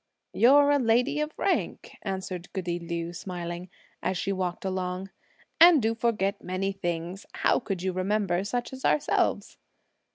[0.33, 3.69] "You're a lady of rank," answered goody Liu smiling,
[4.01, 5.11] as she walked along,
[5.59, 7.27] "and do forget many things.
[7.33, 9.59] How could you remember such as ourselves?"